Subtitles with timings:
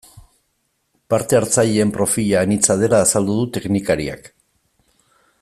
[1.13, 4.33] Parte hartzaileen profila anitza dela azaldu du teknikariak.